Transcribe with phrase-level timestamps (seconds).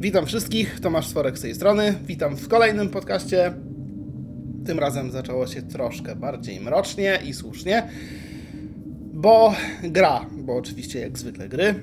[0.00, 1.94] Witam wszystkich, Tomasz Sworek z tej strony.
[2.06, 3.52] Witam w kolejnym podcaście.
[4.66, 7.88] Tym razem zaczęło się troszkę bardziej mrocznie i słusznie,
[9.12, 11.74] bo gra, bo oczywiście jak zwykle gry.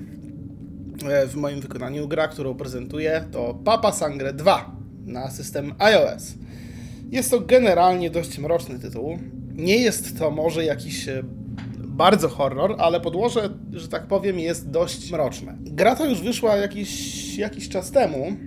[1.10, 6.34] E, w moim wykonaniu gra, którą prezentuję, to Papa Sangre 2 na system iOS.
[7.12, 9.20] Jest to generalnie dość mroczny tytuł.
[9.54, 11.24] Nie jest to może jakiś e,
[11.98, 15.58] bardzo horror, ale podłoże, że tak powiem, jest dość mroczne.
[15.60, 18.38] Gra ta już wyszła jakiś, jakiś czas temu,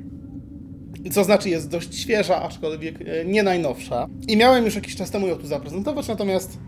[1.12, 4.06] co znaczy jest dość świeża, aczkolwiek e, nie najnowsza.
[4.28, 6.58] I miałem już jakiś czas temu ją tu zaprezentować, natomiast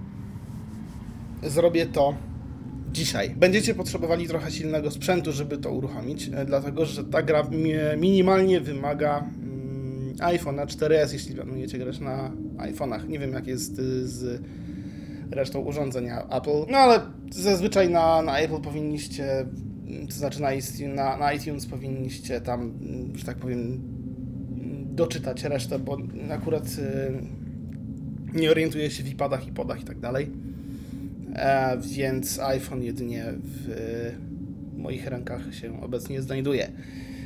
[1.43, 2.15] zrobię to
[2.93, 3.31] dzisiaj.
[3.31, 7.47] Będziecie potrzebowali trochę silnego sprzętu, żeby to uruchomić, e, dlatego że ta gra
[7.99, 13.09] minimalnie wymaga mm, iPhone'a 4S, jeśli planujecie grać na iPhone'ach.
[13.09, 14.43] Nie wiem jak jest y, z
[15.33, 16.70] resztą urządzenia Apple.
[16.70, 19.47] No ale zazwyczaj na, na Apple powinniście,
[20.08, 20.41] to znaczy
[20.94, 22.72] na na iTunes powinniście tam,
[23.14, 23.80] że tak powiem,
[24.94, 25.98] doczytać resztę, bo
[26.30, 30.30] akurat y, nie orientuję się w iPadach i podach i tak dalej.
[31.34, 33.69] E, więc iPhone jedynie w
[34.77, 36.72] moich rękach się obecnie znajduje.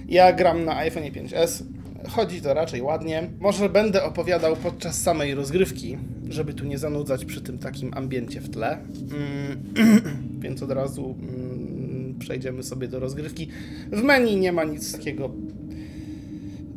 [0.08, 1.62] Ja gram na iPhone 5S.
[2.08, 3.30] Chodzi to raczej ładnie.
[3.40, 8.50] Może będę opowiadał podczas samej rozgrywki, żeby tu nie zanudzać przy tym takim ambiencie w
[8.50, 8.72] tle.
[8.72, 9.62] Mm,
[10.42, 13.48] więc od razu mm, przejdziemy sobie do rozgrywki.
[13.92, 15.30] W menu nie ma nic takiego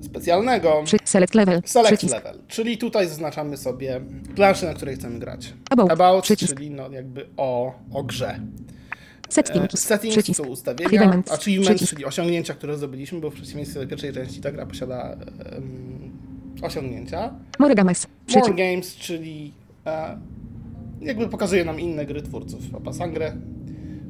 [0.02, 0.84] specjalnego.
[1.04, 1.62] Select level.
[1.66, 2.14] Select Przycisk.
[2.14, 4.02] level, czyli tutaj zaznaczamy sobie
[4.36, 5.54] planszę, na której chcemy grać.
[5.70, 5.92] About.
[5.92, 8.40] About czyli no jakby o, o grze.
[9.30, 9.80] E, Settings.
[9.80, 10.38] Settings Przycisk.
[10.38, 11.38] są ustawienia, Achievements.
[11.38, 11.90] Przycisk.
[11.90, 15.18] czyli osiągnięcia, które zdobyliśmy, bo w przeciwieństwie do pierwszej części ta gra posiada
[15.56, 15.99] em,
[16.62, 17.34] osiągnięcia.
[17.60, 18.08] More games.
[18.36, 18.54] More.
[18.54, 19.54] Games, czyli
[19.86, 20.18] e,
[21.02, 22.70] jakby pokazuje nam inne gry twórców.
[22.70, 23.36] Papa Sangre,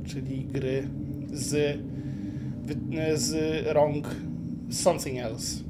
[0.07, 0.87] czyli gry
[1.33, 1.79] z,
[2.63, 3.35] wy- z
[3.67, 4.07] rąk
[4.71, 5.63] Something Else,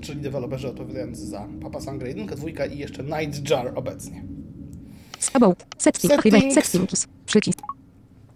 [0.00, 4.22] czyli deweloperzy odpowiadający za Papa Sangre 1, 2 i jeszcze Nightjar obecnie.
[5.34, 5.64] About.
[5.78, 6.14] Settings.
[6.16, 6.54] Settings.
[6.54, 7.06] Settings.
[7.26, 7.58] Przycisk.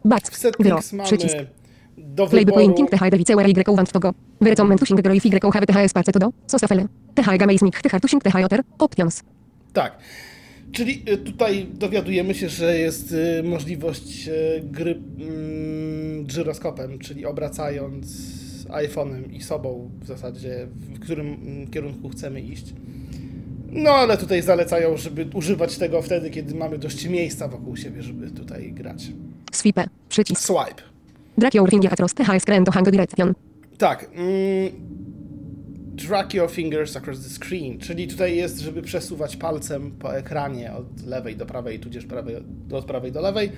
[0.04, 0.30] Back.
[0.30, 0.80] W settings Gro.
[0.98, 1.36] mamy Przycisk.
[1.96, 4.14] Do Play wyboru pointing TH DVC WR Y want togo.
[4.40, 6.32] Wyrecomment using gro if Y have TH space to do.
[6.46, 6.88] Sosafele.
[7.14, 8.62] TH gamazing TH tusing TH otter.
[8.78, 9.22] Options.
[9.72, 9.98] Tak.
[10.72, 18.06] Czyli y, tutaj dowiadujemy się, że jest y, możliwość y, gry mm, żyroskopem, czyli obracając
[18.68, 22.74] iPhone'em i sobą w zasadzie, w którym mm, kierunku chcemy iść.
[23.68, 28.30] No ale tutaj zalecają, żeby używać tego wtedy, kiedy mamy dość miejsca wokół siebie, żeby
[28.30, 29.12] tutaj grać.
[29.52, 29.84] Swipe.
[30.08, 30.40] Przycisk.
[30.40, 30.95] Swipe.
[31.38, 33.34] Drag your finger across TH screen to hang direction.
[33.78, 34.10] Tak.
[34.14, 34.70] Mm,
[36.08, 41.06] drag your fingers across the screen, czyli tutaj jest, żeby przesuwać palcem po ekranie od
[41.06, 42.36] lewej do prawej, tudzież prawej,
[42.72, 43.52] od prawej do lewej,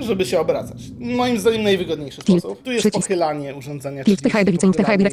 [0.00, 0.90] y, żeby się obracać.
[0.98, 2.38] Moim zdaniem najwygodniejszy Tilt.
[2.40, 2.62] sposób.
[2.62, 4.30] Tu jest pochylanie urządzenia, Tilt, czyli
[4.72, 5.10] pochylanie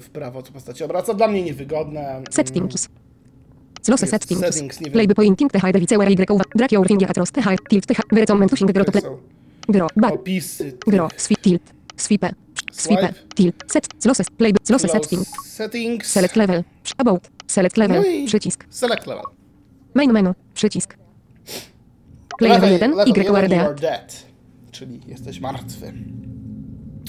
[0.00, 1.14] w prawo, co postać obraca.
[1.14, 2.00] Dla mnie niewygodne.
[2.00, 2.88] Mm, Settings.
[3.88, 4.78] Jest settings.
[4.92, 6.42] Play pointing TH DVC WR Y.
[6.54, 7.48] Drag your finger across TH.
[7.70, 8.00] Tilt TH.
[8.12, 9.02] Wyrecomment using gro to To play.
[9.12, 9.18] są
[9.68, 9.86] Gro.
[9.96, 10.14] Back.
[10.14, 11.08] opisy Gro.
[11.16, 11.62] Swi tilt.
[11.96, 12.34] Swipe.
[12.72, 13.14] Swipe.
[13.34, 13.64] Tilt.
[13.72, 14.04] Set.
[14.04, 14.30] Losses.
[14.30, 14.52] Play.
[14.70, 15.24] Losses setting.
[15.44, 16.06] settings.
[16.06, 16.64] Select level.
[16.98, 17.28] About.
[17.46, 18.02] Select level.
[18.02, 18.66] No i Przycisk.
[18.70, 19.24] Select level.
[19.94, 20.34] Main menu.
[20.54, 20.96] Przycisk.
[22.38, 22.94] Play level 1.
[22.94, 24.26] level Y dead,
[24.70, 25.92] czyli jesteś martwy.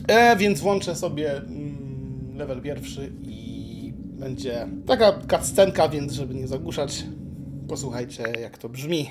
[0.07, 7.05] E, więc włączę sobie mm, level pierwszy i będzie taka cutscenka, więc żeby nie zagłuszać,
[7.67, 9.09] posłuchajcie jak to brzmi.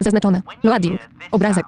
[0.00, 0.42] Zaznaczone.
[0.62, 1.00] Loading.
[1.30, 1.66] Obrazek.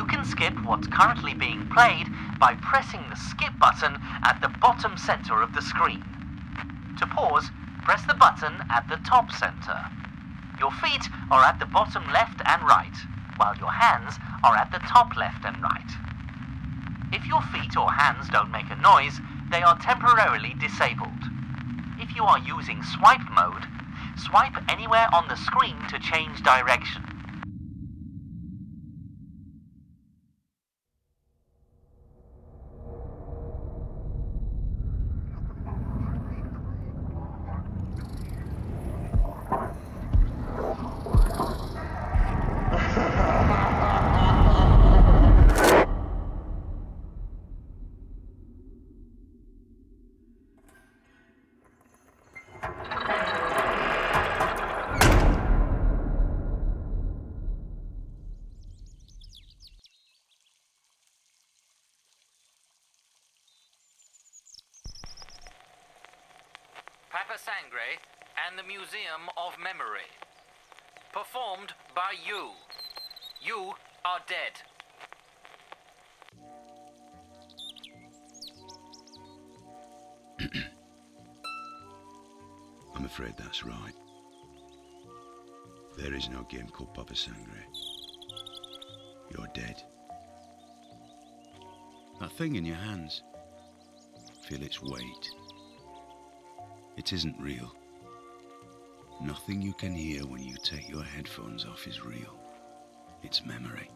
[0.00, 2.08] You can skip what's currently being played
[2.38, 6.02] by pressing the skip button at the bottom center of the screen.
[7.00, 7.50] To pause,
[7.82, 9.76] press the button at the top center.
[10.58, 12.96] Your feet are at the bottom left and right,
[13.36, 15.92] while your hands are at the top left and right.
[17.12, 19.20] If your feet or hands don't make a noise,
[19.50, 21.28] they are temporarily disabled.
[22.00, 23.68] If you are using swipe mode,
[24.16, 27.04] swipe anywhere on the screen to change direction.
[67.10, 67.98] Papa Sangre
[68.46, 70.06] and the Museum of Memory.
[71.12, 72.50] Performed by you.
[73.42, 73.74] You
[74.04, 74.62] are dead.
[82.94, 83.94] I'm afraid that's right.
[85.98, 87.66] There is no game called Papa Sangre.
[89.30, 89.82] You're dead.
[92.20, 93.24] That thing in your hands.
[94.48, 95.39] Feel its weight.
[97.00, 97.74] It isn't real.
[99.22, 102.38] Nothing you can hear when you take your headphones off is real.
[103.22, 103.88] It's memory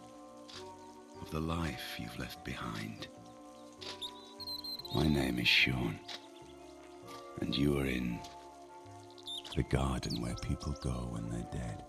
[1.20, 3.08] of the life you've left behind.
[4.94, 6.00] My name is Sean,
[7.42, 8.18] and you are in
[9.54, 11.84] the garden where people go when they're dead.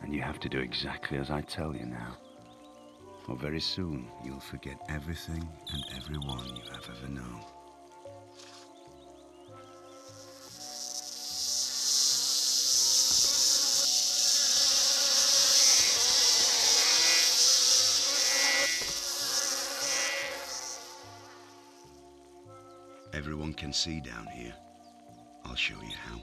[0.00, 2.16] And you have to do exactly as I tell you now.
[3.28, 7.44] Or very soon you'll forget everything and everyone you have ever known.
[23.28, 24.54] Everyone can see down here.
[25.44, 26.18] I'll show you how.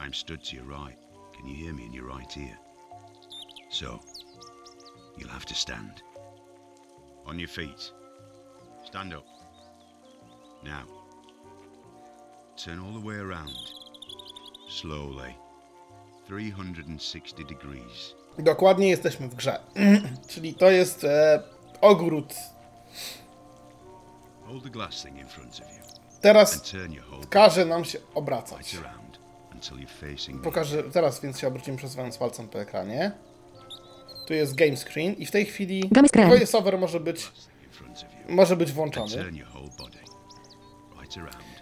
[0.00, 0.96] I'm stood to your right.
[1.36, 2.56] Can you hear me in your right ear?
[3.68, 4.00] So,
[5.18, 6.02] you'll have to stand.
[7.26, 7.92] On your feet.
[8.86, 9.26] Stand up.
[10.64, 10.84] Now,
[12.56, 13.52] turn all the way around.
[14.70, 15.36] Slowly.
[16.26, 18.14] 360 degrees.
[18.38, 19.60] Dokładnie jesteśmy w grze.
[20.28, 21.42] Czyli to jest e,
[21.80, 22.34] ogród.
[26.20, 28.72] Teraz and turn your whole każe nam się obracać.
[28.74, 29.18] right around
[29.54, 30.44] until you're facing me.
[30.44, 33.12] Pokażę, teraz więc się obrócimy przesuwając palcem po ekranie.
[34.26, 36.28] Tu jest game screen i w tej chwili Game screen.
[36.28, 37.32] voiceover może być,
[38.28, 39.10] może być włączony.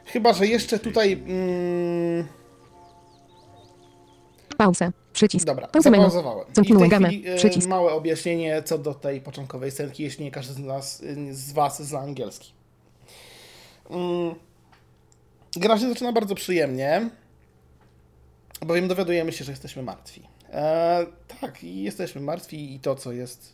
[0.05, 1.13] Chyba, że jeszcze tutaj...
[1.13, 2.29] Mm,
[4.57, 4.93] Pauzę.
[5.13, 5.47] Przycisk.
[5.47, 5.83] dobra, menu.
[5.83, 6.49] zapauzowałem.
[6.49, 7.11] I w Zamknąłem gamę.
[7.37, 7.69] Przycisk.
[7.69, 11.83] małe objaśnienie co do tej początkowej scenki, jeśli nie każdy z nas, y, z was
[11.83, 12.53] zna angielski.
[13.93, 14.35] Mm,
[15.57, 17.11] gra się zaczyna bardzo przyjemnie,
[18.61, 20.23] bowiem dowiadujemy się, że jesteśmy martwi.
[20.53, 21.07] E,
[21.41, 23.53] tak, i jesteśmy martwi i to, co jest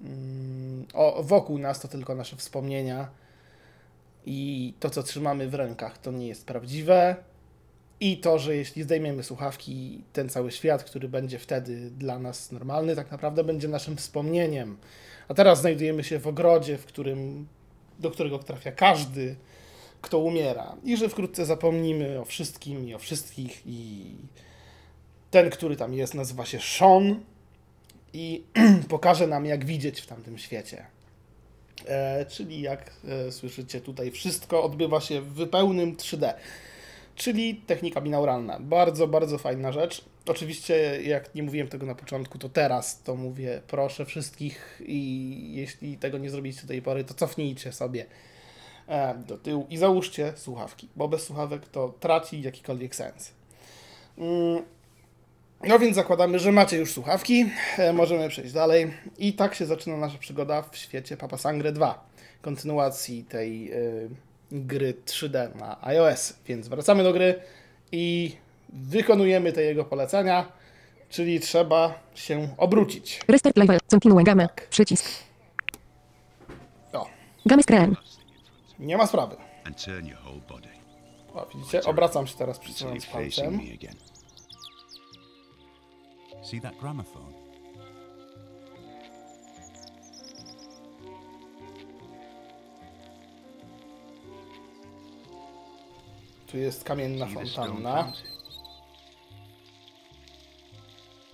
[0.00, 3.08] mm, o, wokół nas, to tylko nasze wspomnienia
[4.26, 7.16] i to, co trzymamy w rękach, to nie jest prawdziwe.
[8.00, 12.96] I to, że jeśli zdejmiemy słuchawki, ten cały świat, który będzie wtedy dla nas normalny,
[12.96, 14.76] tak naprawdę będzie naszym wspomnieniem.
[15.28, 17.46] A teraz znajdujemy się w ogrodzie, w którym,
[17.98, 19.36] do którego trafia każdy,
[20.02, 20.76] kto umiera.
[20.84, 23.62] I że wkrótce zapomnimy o wszystkim i o wszystkich.
[23.66, 24.04] I
[25.30, 27.20] ten, który tam jest, nazywa się Sean
[28.12, 28.42] i
[28.88, 30.86] pokaże nam, jak widzieć w tamtym świecie.
[31.86, 36.34] E, czyli jak e, słyszycie tutaj, wszystko odbywa się w pełnym 3D
[37.16, 38.60] czyli technika binauralna.
[38.60, 40.04] Bardzo, bardzo fajna rzecz.
[40.26, 45.98] Oczywiście, jak nie mówiłem tego na początku, to teraz to mówię, proszę wszystkich i jeśli
[45.98, 48.06] tego nie zrobiliście do tej pory, to cofnijcie sobie
[49.26, 53.32] do tyłu i załóżcie słuchawki, bo bez słuchawek to traci jakikolwiek sens.
[54.18, 54.62] Mm,
[55.68, 57.46] No więc zakładamy, że macie już słuchawki,
[57.78, 62.04] e, możemy przejść dalej i tak się zaczyna nasza przygoda w świecie Papa Sangre 2,
[62.42, 64.10] kontynuacji tej y,
[64.52, 66.34] gry 3D na iOS.
[66.46, 67.34] Więc wracamy do gry
[67.92, 68.36] i
[68.68, 70.52] wykonujemy te jego polecenia,
[71.10, 73.20] czyli trzeba się obrócić.
[73.28, 73.78] Restart live.
[73.90, 74.48] Continue gamę.
[74.48, 74.68] Tak.
[74.68, 75.04] Przycisk.
[76.92, 77.06] O,
[77.46, 77.96] Game screen.
[78.82, 79.36] Nie ma sprawy.
[81.34, 83.60] O, widzicie, obracam się teraz facing palcem.
[86.42, 87.32] See that gramophone?
[96.46, 98.12] Tu jest kamienna fontanna.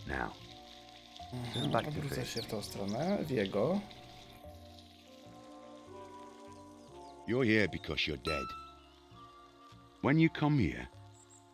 [0.07, 0.33] Now,
[1.73, 3.81] to Odwrócę się w tą stronę, w jego.
[7.29, 8.47] You're here because you're dead.
[10.01, 10.89] When you come here,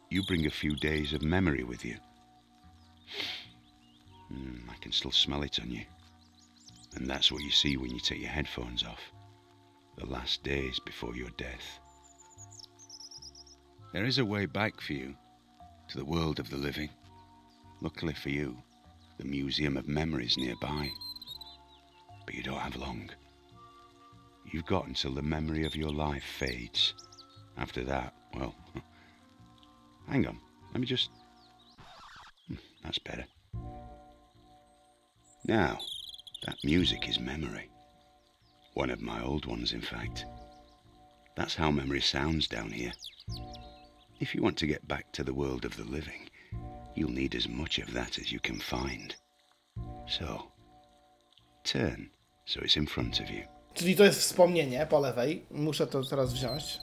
[0.09, 1.97] you bring a few days of memory with you.
[4.33, 5.85] Mm, I can still smell it on you.
[6.95, 9.00] And that's what you see when you take your headphones off.
[9.99, 11.81] The last days before your death.
[13.93, 15.16] There is a way back for you
[15.88, 16.90] to the world of the living.
[17.81, 18.57] Luckily for you,
[19.19, 20.88] the Museum of Memories nearby.
[22.25, 23.11] But you don't have long.
[24.51, 26.95] You've got until the memory of your life fades.
[27.57, 28.55] After that, well,
[30.09, 30.41] hang on.
[30.73, 31.11] Let me just.
[32.49, 33.25] Hmm, That's better.
[35.47, 35.79] Now,
[36.47, 37.71] that music is memory.
[38.75, 40.25] One of my old ones, in fact.
[41.37, 42.93] That's how memory sounds down here.
[44.21, 46.29] If you want to get back to the world of the living,
[46.95, 49.15] you'll need as much of that as you can find.
[50.07, 50.53] So,
[51.65, 52.11] turn
[52.47, 53.45] so it's in front of you.
[53.75, 55.45] Czyli to jest wspomnienie po lewej.
[55.50, 56.78] Muszę to teraz wziąć.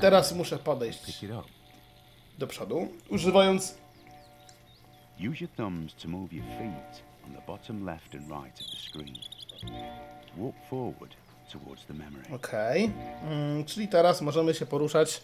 [0.00, 1.24] Teraz muszę podejść
[2.38, 3.74] do przodu, używając
[5.20, 8.76] Use your thumbs to move your feet on the bottom left and right of the
[8.76, 9.16] screen.
[10.36, 11.14] Walk forward
[11.52, 12.24] towards the memory.
[12.34, 12.90] Okej.
[13.22, 15.22] Mm, czyli teraz możemy się poruszać.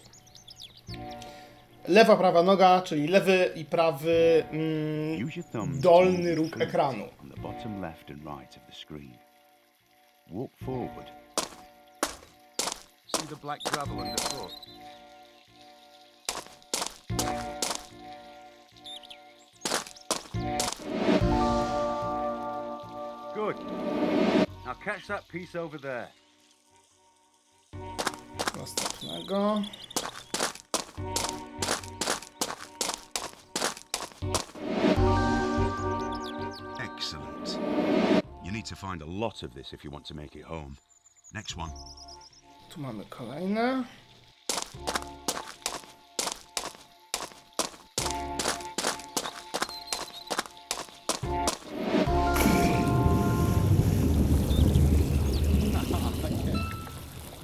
[1.87, 7.05] Lewa, prawa noga, czyli lewy i prawy mm, dolny róg ekranu.
[23.35, 23.57] Good.
[24.65, 26.07] Now catch that piece over there.
[28.57, 29.61] Następnego.
[38.57, 40.75] Need to find a lot of this if you want to make it home.
[41.31, 41.69] Next one.
[42.71, 43.85] Tu mamy kolejne.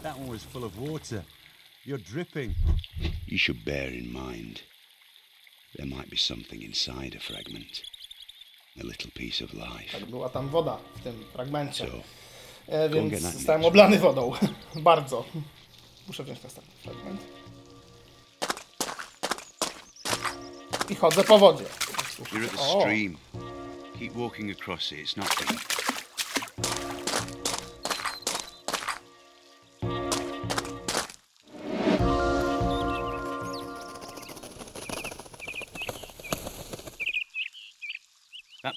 [0.02, 1.24] That one was full of water.
[1.84, 2.56] You're dripping.
[3.28, 4.64] You should bear in mind
[5.76, 7.84] there might be something inside a fragment.
[9.92, 11.88] Tak, była tam woda w tym fragmencie.
[11.88, 11.92] So,
[12.68, 14.32] E, więc zostałem oblany wodą.
[14.76, 15.26] Bardzo.
[16.08, 17.22] Muszę wziąć następny fragment.
[20.90, 21.66] I chodzę po wodzie.
[22.32, 23.18] you're at the stream.
[24.00, 25.00] Keep walking across it.
[25.00, 25.83] It's not deep.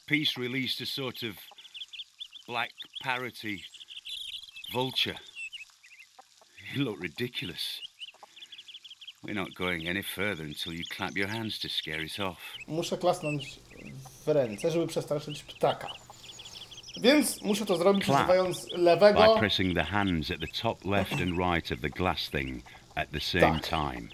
[0.07, 1.37] Piece released a sort of
[2.47, 2.71] black
[3.05, 3.61] parroty
[4.73, 5.17] vulture.
[6.75, 7.81] You look ridiculous.
[9.25, 12.39] We're not going any further until you clap your hands to scare it off.
[12.69, 13.59] Muszę klasnąć
[14.25, 15.89] w ręce, żeby przestraszyć ptaka.
[17.01, 18.19] Więc muszę to zrobić Clap.
[18.21, 18.67] używając
[19.15, 22.63] by pressing the hands at the top left and right of the glass thing
[22.95, 23.69] at the same Tak.
[23.69, 24.09] time.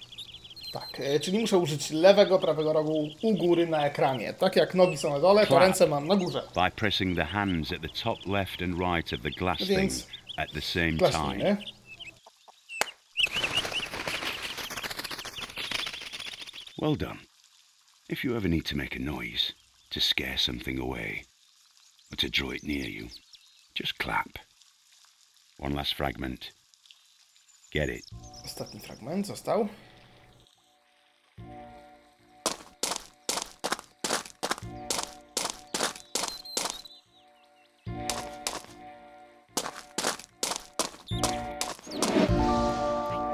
[0.73, 4.35] Tak, e, czyli muszę użyć lewego, prawego rogu u góry na ekranie.
[4.35, 6.43] Tak jak nogi są na dole, to ręce mam na górze.
[6.55, 10.07] By pressing the hands at the top left and right of the glass thing Więc
[10.37, 11.57] at the same time.
[16.79, 17.19] Well done.
[18.09, 19.53] If you ever need to make a noise,
[19.91, 21.25] to scare something away,
[22.13, 23.09] or to draw it near you,
[23.75, 24.39] just clap.
[25.59, 26.53] One last fragment.
[27.73, 28.05] Get it.
[28.45, 29.69] Ostatni fragment został.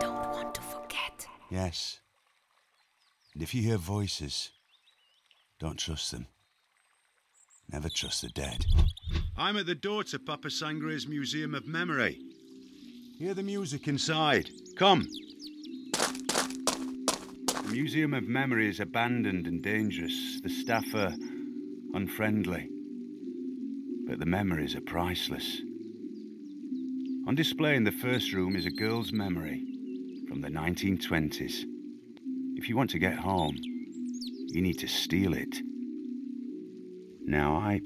[0.00, 1.26] Don't want to forget.
[1.50, 2.00] Yes.
[3.34, 4.50] And if you hear voices,
[5.58, 6.26] don't trust them.
[7.70, 8.64] Never trust the dead.
[9.36, 12.18] I'm at the door to Papa Sangre's Museum of Memory.
[13.18, 14.48] Hear the music inside.
[14.76, 15.06] Come.
[17.70, 20.40] Museum of Memory is abandoned and dangerous.
[20.42, 21.14] The staff are
[21.92, 22.70] unfriendly.
[24.06, 25.60] But the memories are priceless.
[27.26, 29.62] On display in the first room is a girl's memory
[30.28, 31.64] from the 1920s.
[32.56, 35.58] If you want to get home, you need to steal it.
[37.26, 37.80] Now, I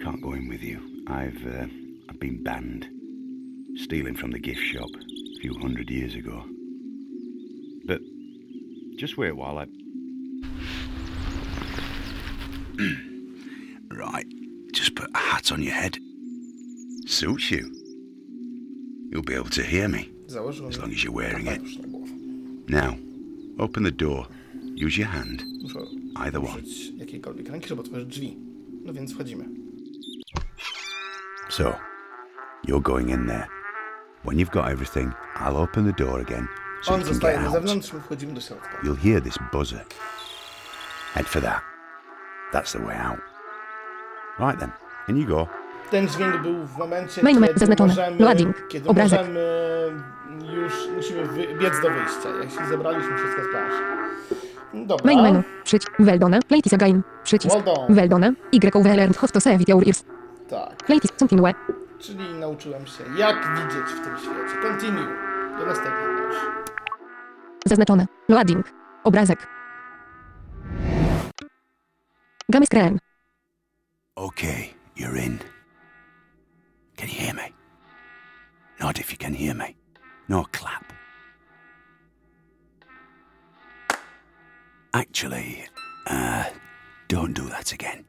[0.00, 1.04] can't go in with you.
[1.06, 1.66] I've uh,
[2.10, 2.86] I've been banned.
[3.76, 6.44] Stealing from the gift shop a few hundred years ago.
[8.98, 9.66] But just wait while I.
[13.92, 14.26] right,
[14.72, 15.98] just put a hat on your head.
[17.06, 17.72] Suits you.
[19.12, 21.60] You'll be able to hear me as long as you're wearing it.
[21.60, 22.10] kapelusz na głowę.
[22.68, 22.96] Now,
[23.60, 24.26] open the door.
[24.74, 25.44] Use your hand.
[26.16, 26.62] Either one.
[26.96, 28.36] jakiejkolwiek ręki, żeby otworzyć drzwi.
[28.84, 29.44] No więc wchodzimy.
[31.50, 31.74] So,
[32.66, 33.46] you're going in there.
[34.24, 38.00] When you've got everything, I'll open the door again so On zostaje na zewnątrz, my
[38.00, 38.68] wchodzimy do środka.
[38.84, 39.84] You'll hear this buzzer.
[41.14, 41.60] Head for that.
[42.52, 43.18] That's the way out.
[44.38, 44.70] Right then,
[45.08, 45.46] in you go.
[45.90, 47.88] Ten dźwięk był w momencie, Main kiedy zaznaczone.
[47.88, 48.56] możemy, Loading.
[48.68, 49.18] kiedy Obrazek.
[49.18, 49.40] możemy
[50.54, 53.82] już musimy wy, biec do wyjścia, jeśli zebraliśmy wszystko z planszy.
[54.74, 55.06] Dobra.
[55.06, 55.42] Main menu.
[55.64, 55.92] Przycisk.
[55.98, 56.40] Weldone.
[56.48, 57.02] Play this again.
[57.24, 57.54] Przycisk.
[57.54, 57.94] Well done.
[57.94, 58.32] Weldone.
[58.54, 58.82] Y.
[58.82, 60.04] We learned how to save your ears.
[60.50, 61.10] Tak, Playtis.
[61.18, 61.54] Continue.
[61.98, 64.62] czyli nauczyłem się jak widzieć w tym świecie.
[64.68, 65.06] Continue.
[65.58, 66.36] Do następnego już.
[67.66, 68.06] Zaznaczone.
[68.28, 68.64] Loading.
[69.04, 69.46] Obrazek.
[72.52, 72.98] Game screen.
[74.16, 75.38] Okay, you're in.
[76.96, 77.52] Can you hear me?
[78.80, 79.76] Nod if you can hear me.
[80.28, 80.92] No clap.
[84.94, 85.64] Actually,
[86.06, 86.44] uh,
[87.08, 88.04] don't do that again.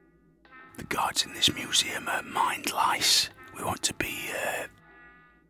[0.78, 3.30] The guards in this museum are mind lice.
[3.56, 4.68] We want to be, uh,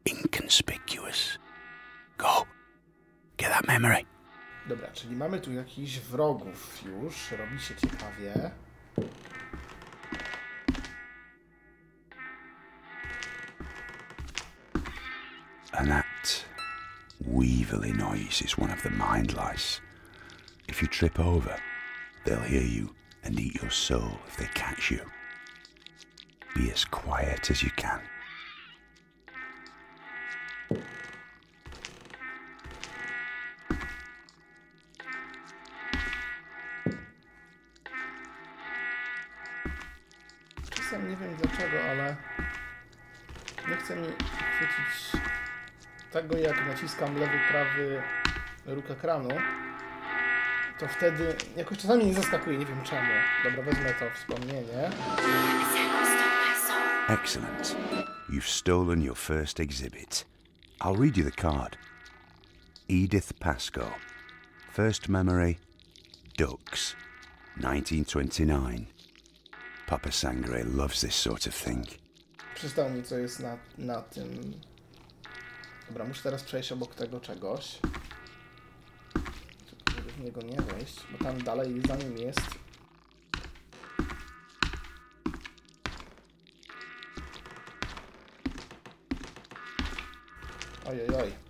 [0.08, 1.38] inconspicuous.
[2.18, 2.46] Go.
[3.40, 4.06] Get that memory.
[4.68, 7.32] Dobra, czyli mamy tu jakichś wrogów już.
[7.32, 8.52] Robi się ciekawie.
[15.72, 16.46] And that
[17.22, 19.82] weevily noise is one of the mind lice.
[20.68, 21.56] If you trip over,
[22.26, 22.90] they'll hear you
[23.24, 25.00] and eat your soul if they catch you.
[26.56, 28.02] Be as quiet as you can.
[41.10, 42.16] Nie wiem dlaczego, ale
[43.70, 44.08] nie chce mi
[44.58, 45.24] chwycić
[46.12, 48.04] tego, jak naciskam lewy, prawy
[48.66, 49.30] róg ekranu.
[50.80, 53.12] To wtedy jakoś czasami nie zaskakuje, nie wiem czemu.
[53.44, 54.90] Dobra, wezmę to wspomnienie.
[57.08, 57.76] Excellent.
[58.30, 60.26] You've stolen your first exhibit.
[60.82, 61.78] I'll read you the card.
[62.90, 63.92] Edith Pascoe.
[64.74, 65.56] First memory
[66.38, 66.96] Ducks.
[67.56, 68.99] 1929.
[69.90, 71.86] Papa Sangre loves this sort of thing.
[72.56, 74.54] Przeczytał mi, co jest na, na tym.
[75.88, 77.80] Dobra, muszę teraz przejść obok tego czegoś.
[79.96, 82.42] Żeby w niego nie wejść, bo tam dalej za nim jest.
[90.86, 91.49] Oj, oj,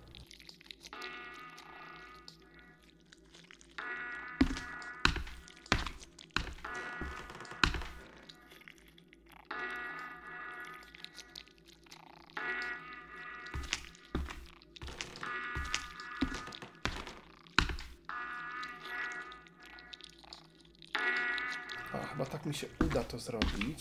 [22.50, 23.78] mi się uda to zrobić.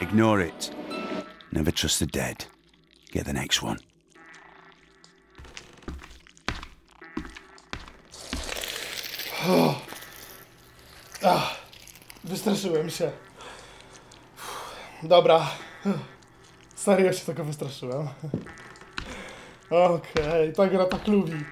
[0.00, 0.70] Ignore it.
[1.52, 2.46] Never trust the dead.
[3.12, 3.76] Get the next one.
[12.24, 13.12] Wystraszyłem się.
[15.02, 15.50] Dobra.
[16.74, 18.08] Serio się tego wystraszyłem.
[19.70, 21.44] Okej, ta gra tak lubi.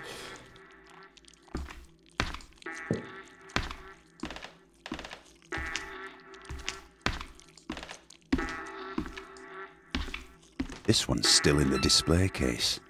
[10.84, 12.80] This one's still in the display case.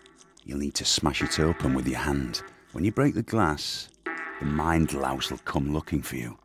[0.45, 2.43] You'll need to smash it open with your hand.
[2.73, 3.89] When you break the glass,
[4.39, 6.39] the mind louse will come looking for you.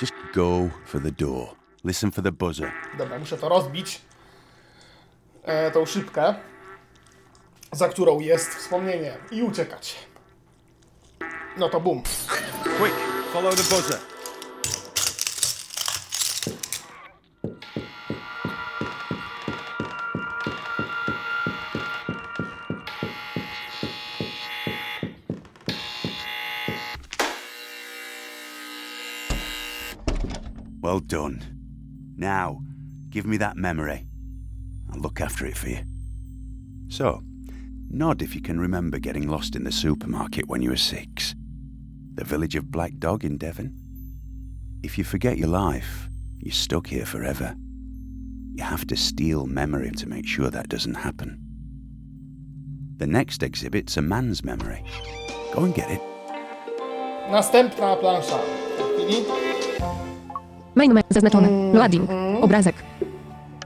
[0.00, 1.54] Just go for the door.
[1.84, 2.72] Listen for the buzzer.
[2.98, 4.00] Dobra, muszę to rozbić.
[5.44, 6.34] E, tą szybkę,
[7.72, 9.96] za którą jest wspomnienie i uciekać.
[11.58, 12.02] No to bum.
[12.78, 12.94] Quick,
[13.32, 13.98] follow the buzzer.
[30.82, 31.38] Well done.
[32.16, 32.58] Now,
[33.10, 34.06] give me that memory.
[34.92, 35.84] I'll look after it for you.
[36.88, 37.22] So,
[37.90, 41.34] nod if you can remember getting lost in the supermarket when you were six.
[42.14, 43.74] The village of Black Dog in Devon.
[44.82, 47.54] If you forget your life, you're stuck here forever.
[48.54, 51.38] You have to steal memory to make sure that doesn't happen.
[52.96, 54.84] The next exhibit's a man's memory.
[55.54, 56.00] Go and get it.
[57.30, 58.38] Następna plansza.
[58.78, 59.50] W tej chwili.
[60.74, 61.06] Main menu.
[61.10, 61.48] Zaznaczone.
[61.48, 61.74] Mm.
[61.74, 62.08] Loading.
[62.40, 62.76] Obrazek.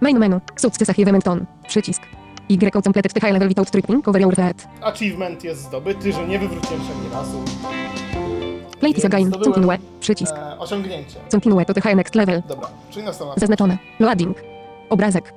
[0.00, 0.40] Main menu.
[0.56, 1.46] Sukces Achievement on.
[1.68, 2.02] Przycisk.
[2.48, 4.68] Y completed the high level without tripping cover your head.
[4.82, 7.44] Achievement jest zdobyty, że nie wywróciłem się ani razu.
[8.80, 9.30] Play this again.
[9.30, 9.78] Continue.
[10.00, 10.34] Przycisk.
[10.36, 11.20] E, osiągnięcie.
[11.30, 12.42] Continue to the high next level.
[12.48, 13.34] Dobra, czyli następna.
[13.36, 13.78] Zaznaczone.
[14.00, 14.36] Loading.
[14.90, 15.32] Obrazek.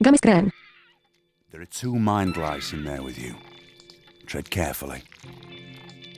[0.00, 0.50] Game screen.
[1.50, 3.34] There are two mind lice in there with you.
[4.26, 5.02] Tread carefully.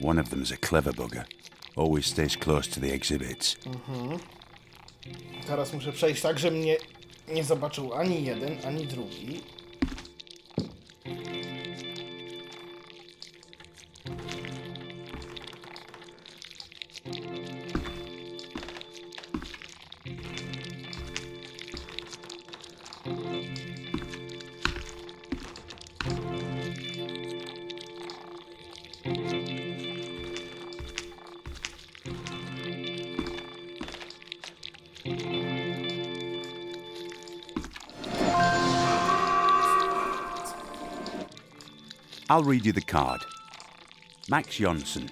[0.03, 1.25] One of them's a clever bugger.
[1.77, 3.57] Always stays close to the exhibits.
[5.47, 6.77] Teraz muszę przejść tak, że mnie
[7.35, 9.41] nie zobaczył ani jeden, ani drugi.
[42.31, 43.25] I'll read you the card.
[44.29, 45.09] Max Jonsson.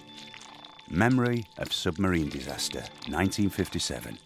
[0.91, 4.19] Memory of submarine disaster, 1957.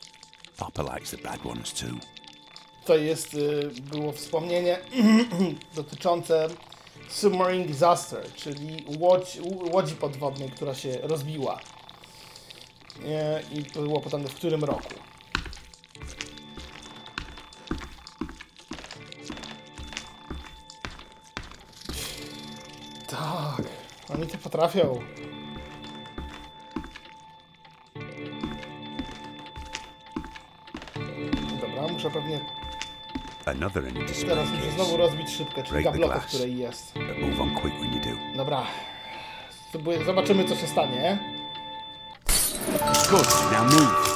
[0.56, 2.00] Papa likes the bad ones too.
[2.84, 4.78] To jest, y, było wspomnienie
[5.74, 6.48] dotyczące
[7.08, 9.38] submarine disaster, czyli łodź,
[9.72, 11.60] łodzi podwodnej, która się rozbiła.
[13.52, 14.94] I to było podane w którym roku.
[24.60, 25.00] Potrafią.
[31.60, 32.40] Dobra, muszę pewnie
[33.46, 34.72] Another in the display Teraz muszę case.
[34.74, 36.26] znowu rozbić szybkę, czyli Break the gablotę, w glass.
[36.34, 36.94] której jest.
[36.94, 38.36] But move on quick when you do.
[38.36, 38.62] Dobra.
[39.68, 41.18] Spróbuję, zobaczymy co się stanie.
[43.10, 43.28] Good.
[43.52, 44.09] Now move.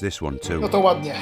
[0.00, 0.60] This one too.
[0.60, 1.14] No to ładnie.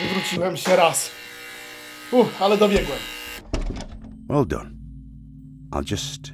[0.00, 1.10] Wywróciłem się raz.
[2.12, 2.98] Uff, ale dobiegłem.
[4.28, 4.70] Well done.
[5.72, 6.32] I'll just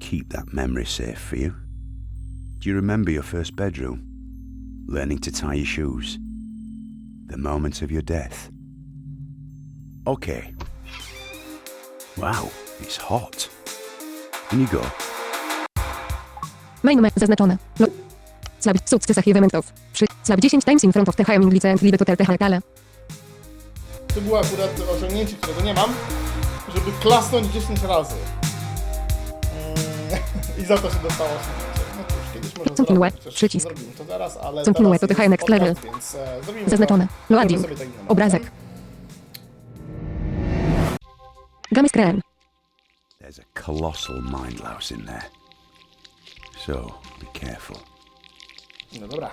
[0.00, 1.52] keep that memory safe for you.
[2.58, 4.02] Do you remember your first bedroom?
[4.88, 6.18] Learning to tie your shoes?
[7.26, 8.53] The moment of your death?
[10.06, 10.52] Okay.
[12.18, 13.48] Wow, it's hot.
[14.52, 14.82] In you go.
[16.82, 17.58] Main me zaznaczone.
[17.78, 17.86] Lo
[18.60, 19.72] Slab sukcesach eventów.
[19.92, 22.04] Przy slab 10 times in front of the high lice and libe to
[22.38, 22.60] tele.
[24.14, 25.90] To było akurat osiągnięcie, którego nie mam,
[26.74, 28.14] żeby klasnąć 10 razy.
[29.54, 30.22] Mm,
[30.62, 31.80] I za to się dostało osiągnięcie.
[31.98, 33.66] No to już kiedyś może Continue, zrobić, przycisk.
[33.66, 35.92] Zrobimy to zaraz, ale Continue, teraz to the jest high next podcast, level.
[35.92, 37.08] Więc, e, zrobimy Zaznaczone.
[37.30, 37.60] Loading.
[37.60, 38.63] zrobimy sobie to innym Obrazek.
[41.70, 41.74] Razem.
[41.74, 42.22] Game screen.
[43.20, 45.24] There's a colossal mind louse in there.
[46.58, 47.80] So, be careful.
[49.00, 49.30] No dobra.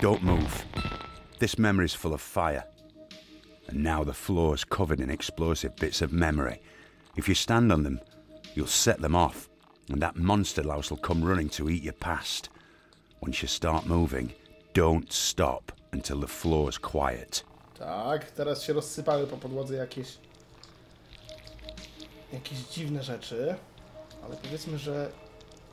[0.00, 0.64] Don't move.
[1.40, 2.64] This memory's full of fire.
[3.68, 6.60] And now the floor's covered in explosive bits of memory.
[7.16, 8.00] If you stand on them,
[8.54, 9.48] you'll set them off,
[9.90, 12.48] and that monster louse will come running to eat your past.
[13.20, 14.32] Once you start moving,
[14.72, 17.44] don't stop until the quiet.
[17.78, 20.18] Tak, teraz się rozsypały po podłodze jakieś
[22.32, 23.54] jakieś dziwne rzeczy,
[24.24, 25.10] ale powiedzmy, że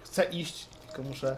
[0.04, 1.36] chcę iść, tylko muszę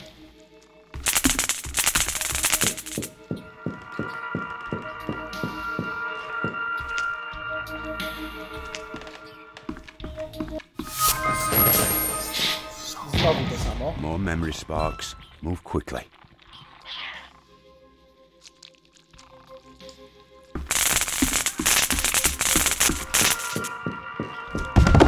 [14.08, 15.16] More memory sparks.
[15.42, 16.02] Move quickly.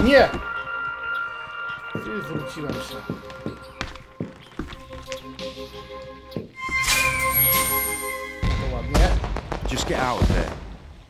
[0.03, 0.29] Nie!
[1.95, 2.95] Wróciłem się.
[8.41, 9.09] To ładnie.
[9.71, 10.51] Just get out of there.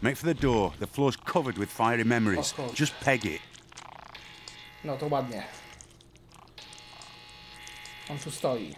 [0.01, 0.71] Make for the door.
[0.79, 2.53] The floor's covered with fiery memories.
[2.75, 3.41] Just peg it.
[4.83, 5.43] No to ładnie.
[8.09, 8.75] On tu stoi.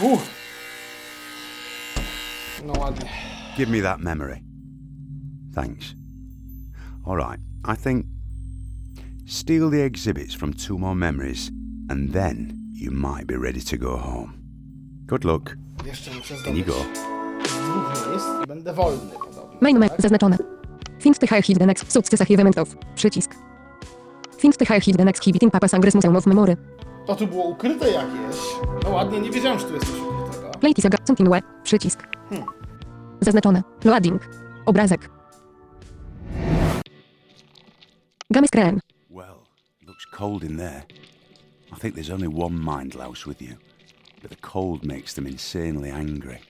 [0.00, 0.30] Uff.
[2.64, 3.10] No ładnie.
[3.56, 4.42] Give me that memory.
[5.52, 5.96] Thanks.
[7.04, 8.06] All right, I think
[9.26, 11.48] steal the exhibits from two more memories,
[11.90, 14.37] and then you might be ready to go home.
[15.08, 15.56] Good luck.
[15.86, 16.80] Jeszcze muszę zdobyć you go.
[17.42, 19.58] dwóch miejsc i będę wolny podobno.
[19.60, 20.00] Main me tak?
[20.00, 20.38] zaznaczone.
[21.00, 22.76] Think the high hit the next sukcesach eventów.
[22.94, 23.34] Przycisk.
[24.38, 26.56] Think the high hit the next hibiting papa sangres museum of memory.
[27.06, 28.36] To tu było ukryte jakieś.
[28.84, 30.50] No ładnie, nie wiedziałem, że tu jest coś ukrytego.
[30.60, 31.40] Play is a continue.
[31.64, 32.02] Przycisk.
[33.20, 33.62] Zaznaczone.
[33.84, 34.28] Loading.
[34.66, 35.10] Obrazek.
[38.30, 38.80] Game screen.
[39.10, 39.34] Well,
[39.86, 40.82] looks cold in there.
[41.76, 43.54] I think there's only one mind louse with you,
[44.20, 46.40] but the cold makes them insanely angry.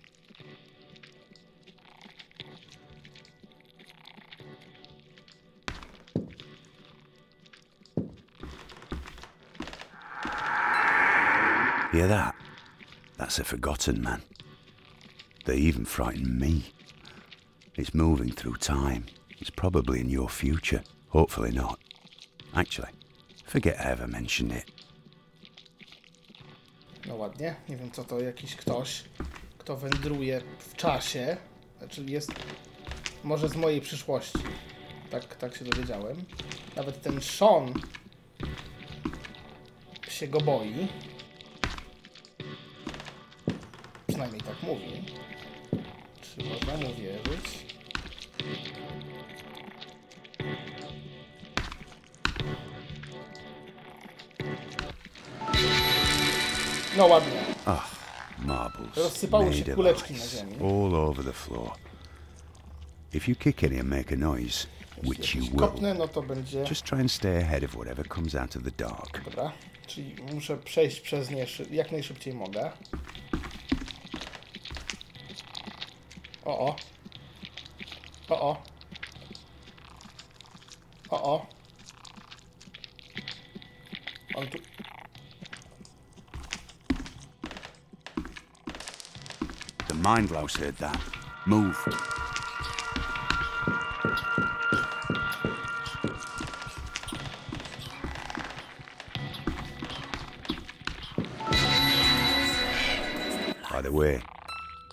[11.92, 12.34] Hear that?
[13.16, 14.22] That's a forgotten man.
[15.46, 16.72] They even frighten me.
[17.74, 19.06] It's moving through time.
[19.38, 20.82] It's probably in your future.
[21.08, 21.80] Hopefully not.
[22.54, 22.90] Actually,
[23.46, 24.70] forget I ever mentioned it.
[27.08, 27.54] No ładnie.
[27.68, 29.04] Nie wiem co to jakiś ktoś,
[29.58, 31.36] kto wędruje w czasie.
[31.78, 32.32] Znaczy jest
[33.24, 34.38] może z mojej przyszłości.
[35.10, 36.24] Tak, tak się dowiedziałem.
[36.76, 37.74] Nawet ten Sean
[40.08, 40.88] się go boi.
[44.06, 45.04] Przynajmniej tak mówi.
[46.20, 47.66] Czy można mu wierzyć?
[56.98, 57.40] No ładnie.
[57.66, 57.90] Ah,
[58.38, 58.96] marbles.
[58.96, 60.54] Rozsypały się kuleczki na ziemi.
[60.60, 61.70] All over the floor.
[63.14, 64.66] If you kick any and make a noise,
[65.04, 66.64] which you will, kopnę, no to będzie...
[66.70, 69.24] just try and stay ahead of whatever comes out of the dark.
[69.24, 69.52] Dobra,
[69.86, 72.72] czyli muszę przejść przez nie jak najszybciej mogę.
[76.44, 76.76] O o.
[78.28, 78.62] O o.
[81.10, 81.46] O o.
[84.34, 84.58] On tu...
[90.08, 90.98] The mind louse heard that.
[91.44, 91.76] Move.
[103.70, 104.22] By the way,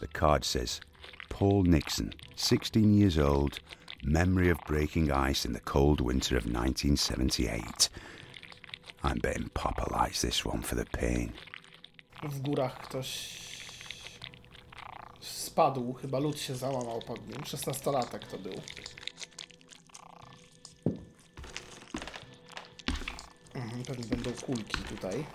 [0.02, 0.82] the card says
[1.30, 3.60] Paul Nixon, 16 years old,
[4.04, 7.88] memory of breaking ice in the cold winter of 1978.
[9.02, 11.32] I'm betting Papa likes this one for the pain.
[12.22, 13.45] W górach ktoś
[15.56, 17.38] spadł, chyba lód się załamał pod nim.
[17.38, 18.54] 16-latek to był.
[23.54, 25.26] Mhm, pewnie będą kulki tutaj.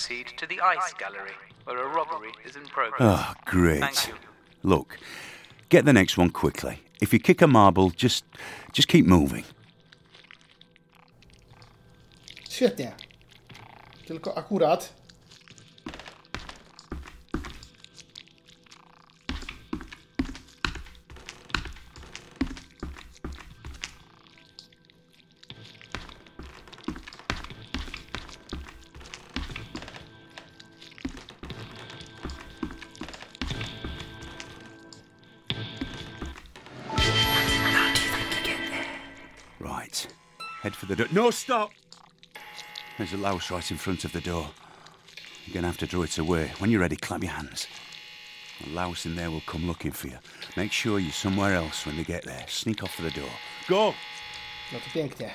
[0.00, 1.32] Proceed to the ice gallery,
[1.64, 3.00] where a robbery is in progress?
[3.00, 3.80] Oh, great.
[3.80, 4.14] Thank you.
[4.62, 4.98] Look,
[5.68, 6.82] get the next one quickly.
[7.00, 8.24] If you kick a marble, just
[8.72, 9.44] just keep moving.
[12.48, 12.92] Świetnie.
[14.06, 14.92] Tylko akurat.
[41.12, 41.70] No, stop!
[42.98, 44.50] There's a louse right in front of the door.
[45.46, 46.52] You're going to have to draw it away.
[46.58, 47.66] When you're ready, clap your hands.
[48.62, 50.18] The louse in there will come looking for you.
[50.56, 52.44] Make sure you're somewhere else when they get there.
[52.48, 53.30] Sneak off for the door.
[53.68, 53.94] Go!
[54.72, 55.32] No to pięknie.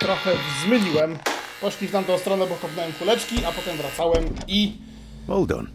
[0.00, 0.30] Trochę
[0.64, 1.16] zmyliłem.
[1.60, 4.72] Poszli w tamtą stronę, bo kopnąłem kuleczki, a potem wracałem i
[5.28, 5.68] Well done.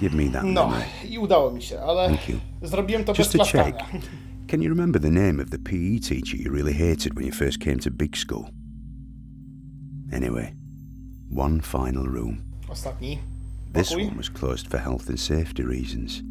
[0.00, 0.72] Give me that no,
[1.10, 2.36] i udało mi się, ale Thank you.
[2.62, 3.76] zrobiłem to Just bez to check.
[4.50, 7.58] Can you remember the name of the PE teacher you really hated when you first
[7.60, 8.44] came to big school?
[10.12, 10.54] Anyway,
[11.36, 12.42] one final room.
[12.68, 13.18] Ostatni
[13.74, 14.06] This pokój.
[14.06, 16.22] one was closed for health and safety reasons.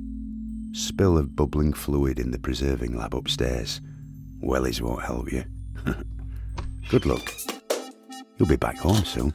[0.73, 3.81] Spill of bubbling fluid in the preserving lab upstairs.
[4.41, 5.43] Wellies won't help you.
[6.91, 7.31] Good luck.
[8.39, 9.31] You'll be back home soon.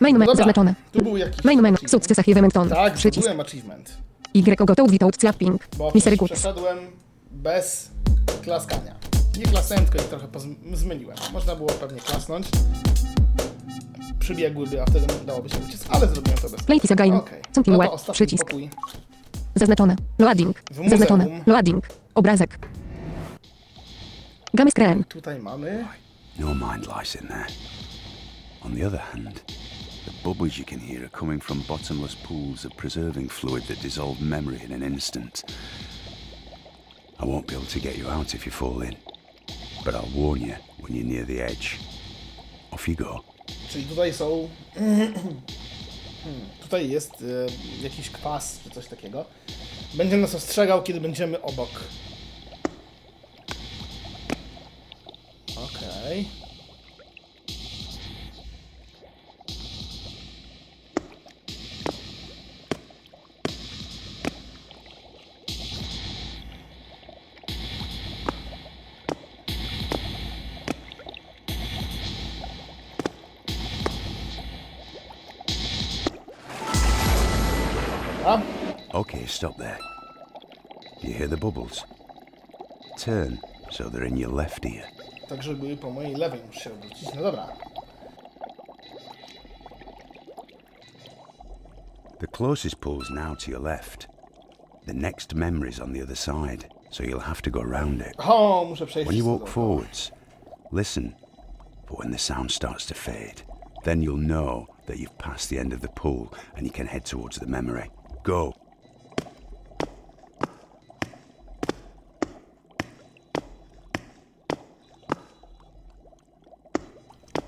[0.00, 0.74] Main menu Dobra, zaznaczone.
[0.92, 1.74] tu był jakiś Main menu.
[1.74, 1.90] achievement.
[1.90, 2.68] Sukces Achievement Ton.
[2.68, 3.22] Tak, Przycisk.
[3.26, 3.96] zdobyłem achievement.
[4.34, 5.68] Y gotoł without clapping.
[5.78, 6.32] Bo Misery goods.
[6.32, 6.78] przeszedłem
[7.30, 7.90] bez
[8.42, 8.94] klaskania.
[9.38, 11.16] Nie klasnąłem, tylko ich trochę pozm- zmyliłem.
[11.32, 12.46] Można było pewnie klasnąć.
[14.18, 17.12] Przybiegłyby, a wtedy dałoby się uciec, ale zrobiłem to bez Play is again.
[17.12, 17.40] Okej.
[17.54, 17.86] Something No wet.
[17.88, 18.44] to ostatni Przycisk.
[18.44, 18.70] pokój.
[19.54, 19.96] Zaznaczone.
[20.18, 20.58] Loading.
[20.60, 20.90] W muzeum.
[20.90, 21.40] Zaznaczone.
[21.46, 21.84] Loading.
[22.14, 22.58] Obrazek.
[24.54, 25.04] Game screen.
[25.04, 25.86] Tutaj mamy...
[26.38, 27.46] No mind lice in there.
[28.62, 29.34] On the other hand,
[30.04, 34.20] the bubbles you can hear are coming from bottomless pools of preserving fluid that dissolve
[34.20, 35.44] memory in an instant.
[37.20, 38.96] I won't be able to get you out if you fall in.
[39.86, 41.78] but I'll warn you when you're near the edge.
[42.72, 43.20] Off you go.
[43.70, 44.48] Czyli tutaj są.
[46.62, 49.24] Tutaj jest e, jakiś kwas czy coś takiego.
[49.94, 51.70] Będzie nas ostrzegał, kiedy będziemy obok.
[55.86, 56.30] Okej.
[78.26, 78.34] Dobra.
[78.34, 78.42] Um.
[78.92, 79.78] Okay, stop there.
[81.00, 81.84] You hear the bubbles?
[82.98, 83.38] Turn
[83.70, 84.84] so they're in your left ear.
[85.28, 87.14] Tak, żeby po mojej lewej, muszę się obrócić.
[87.14, 87.46] No dobra.
[92.18, 94.08] The closest pool's now to your left.
[94.86, 98.14] The next memory's on the other side, so you'll have to go round it.
[98.18, 99.08] O, muszę przejść.
[99.08, 100.12] When you walk forwards,
[100.72, 101.14] listen.
[101.88, 103.42] But when the sound starts to fade,
[103.84, 107.04] then you'll know that you've passed the end of the pool and you can head
[107.04, 107.90] towards the memory.
[108.24, 108.52] Go.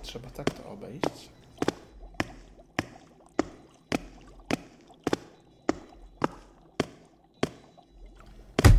[0.02, 1.28] Trzeba tak to obejść.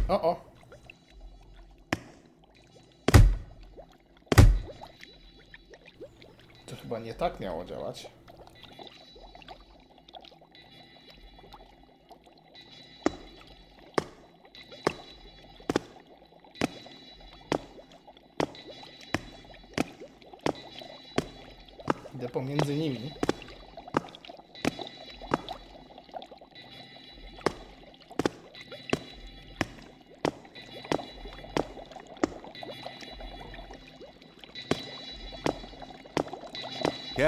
[0.07, 0.35] O, o.
[6.65, 8.09] To chyba nie tak miało działać.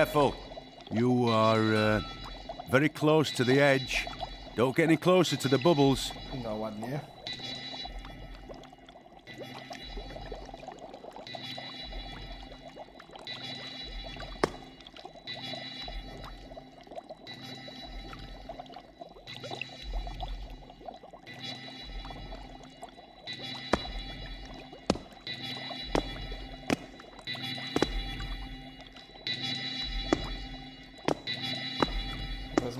[0.02, 0.34] Careful.
[0.92, 2.02] You are uh,
[2.72, 4.08] very close to the edge.
[4.56, 6.12] Don't get any closer to the bubbles.
[6.44, 7.00] No ładnie.
[7.00, 7.21] Wezmę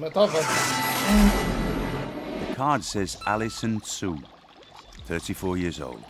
[0.02, 0.16] The
[2.56, 4.18] card says Alison Sue,
[5.06, 6.04] 34 years old,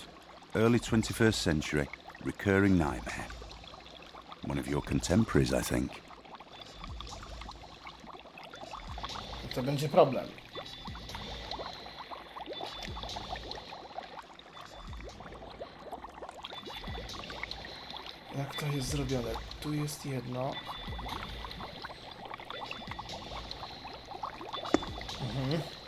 [0.56, 1.90] early 21st century,
[2.24, 3.26] recurring nightmare.
[4.46, 5.92] One of your contemporaries, I think.
[9.56, 10.26] To będzie problem.
[18.38, 19.32] Jak to jest zrobione?
[19.62, 20.52] Tu jest jedno.
[25.50, 25.81] う。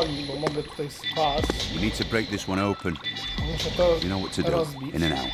[0.00, 1.72] Się bo mogę tutaj spaść.
[1.74, 2.94] You need to break this one open.
[3.52, 4.50] Muszę to You know what to do.
[4.50, 4.94] rozbić.
[4.94, 5.30] In and out.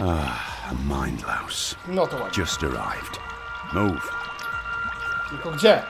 [0.00, 1.76] Ah, a mind louse.
[1.88, 2.42] No to ładnie.
[2.42, 3.18] Just arrived.
[3.72, 4.10] Move.
[5.30, 5.82] Tylko gdzie?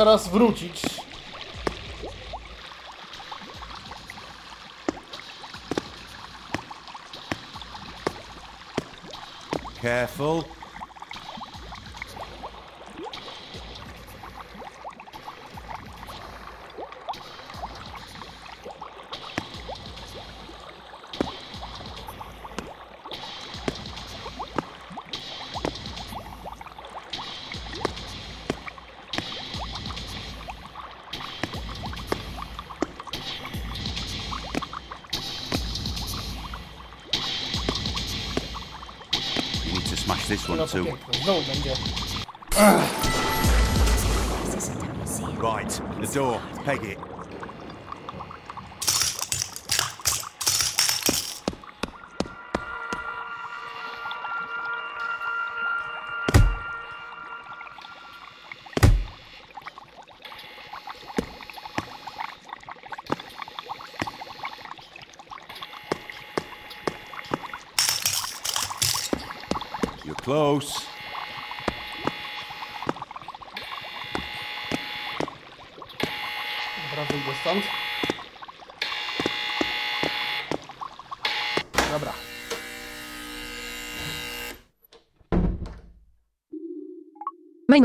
[0.00, 0.82] teraz wrócić.
[9.82, 10.59] Careful.
[40.10, 40.84] Smash this one to too.
[45.40, 46.42] Right, the door.
[46.64, 46.98] Peg it.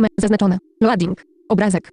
[0.01, 0.57] Main zaznaczone.
[0.81, 1.25] Loading.
[1.49, 1.91] Obrazek.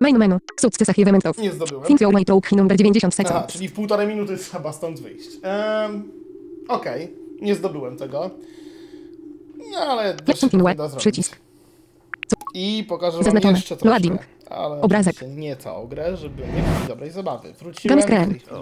[0.00, 0.38] Main menu.
[0.60, 1.38] Success achievement of.
[1.38, 2.12] Nie zdobyłem.
[2.12, 3.52] Way to key number 90 Aha, seconds.
[3.52, 5.28] czyli w półtorej minuty trzeba stąd wyjść.
[5.82, 6.12] Um,
[6.68, 8.30] Okej, nie zdobyłem tego.
[9.72, 10.74] No ale da się Continue.
[10.74, 10.98] da zrobić.
[10.98, 11.36] Przycisk.
[12.54, 13.52] I pokażę wam Zaznaczone.
[13.54, 13.88] jeszcze troszkę.
[13.88, 14.20] Loading.
[14.50, 15.14] Ale Obrazek.
[15.16, 17.52] oczywiście nie całą grę, żeby nie mieć dobrej zabawy.
[17.52, 18.00] Wróciłem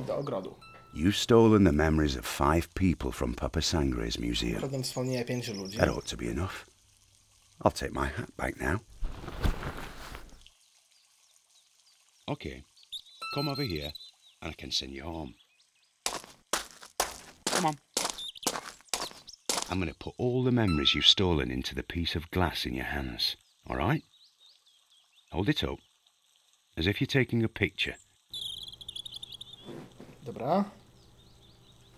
[0.06, 0.54] do ogrodu.
[0.95, 4.61] You've stolen the memories of five people from Papa Sangre's museum.
[4.61, 5.76] Potem wspomnienia pięciu ludzi.
[5.76, 6.66] That ought to be enough.
[7.62, 8.80] I'll take my hat back now.
[12.28, 12.62] Okay,
[13.34, 13.93] come over here
[14.43, 15.34] and I can send you home.
[17.47, 17.76] Come on.
[19.70, 22.74] I'm going to put all the memories you've stolen into the piece of glass in
[22.74, 23.36] your hands,
[23.66, 24.03] all right?
[25.30, 25.78] Hold it up,
[26.76, 27.97] as if you're taking a picture.
[30.24, 30.66] Dobra.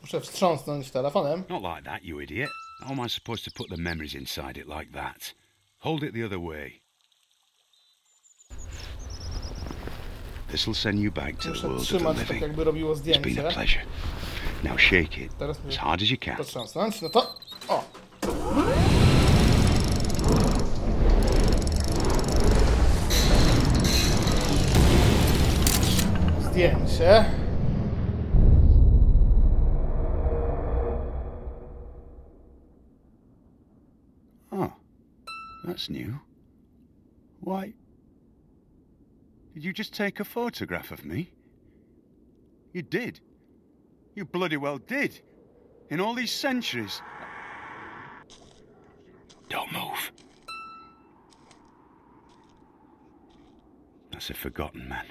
[0.02, 1.44] Muszę wstrząsnąć telefonem.
[1.48, 2.50] Not like that, you idiot.
[2.80, 5.34] How am I supposed to put the memories inside it like that?
[5.78, 6.80] Hold it the other way.
[10.52, 12.42] This'll send you back to the Muszę world of the trzymać tak, living.
[12.42, 13.42] jakby robiło It's been a zdjęcie.
[13.54, 13.82] pleasure.
[14.64, 16.36] Now shake it Teraz as muszę hard as you can.
[16.36, 17.02] potrząsnąć.
[17.02, 17.34] No to...
[17.68, 17.84] O!
[26.40, 27.24] Zdjęcie.
[34.52, 34.68] Oh,
[35.70, 36.18] that's new.
[37.40, 37.72] Why?
[39.54, 41.30] Did you just take a photograph of me?
[42.72, 43.20] You did.
[44.14, 45.20] You bloody well did.
[45.90, 47.00] In all these centuries.
[49.48, 50.12] Don't move.
[54.12, 55.06] That's a forgotten man.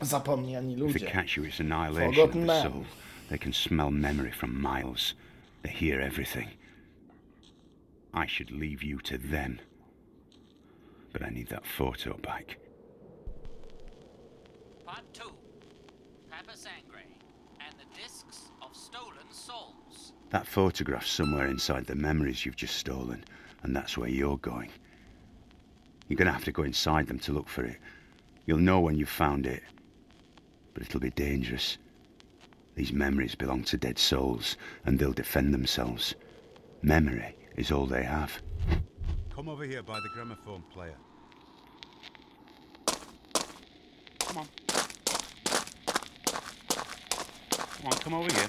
[0.00, 2.62] Zapomniani If they catch you, it's annihilation of the man.
[2.62, 2.84] soul.
[3.30, 5.14] They can smell memory from miles.
[5.62, 6.50] They hear everything.
[8.12, 9.60] I should leave you to them.
[11.14, 12.58] But I need that photo back.
[14.84, 15.22] Part 2.
[16.28, 17.06] Papa Sangre
[17.60, 20.12] and the Discs of Stolen Souls.
[20.30, 23.24] That photograph's somewhere inside the memories you've just stolen,
[23.62, 24.70] and that's where you're going.
[26.08, 27.78] You're gonna have to go inside them to look for it.
[28.44, 29.62] You'll know when you've found it,
[30.74, 31.78] but it'll be dangerous.
[32.74, 36.16] These memories belong to dead souls, and they'll defend themselves.
[36.82, 38.42] Memory is all they have.
[39.34, 40.94] Come over here by the gramophone player.
[44.20, 44.46] Come on.
[47.50, 48.48] Come on, come over here.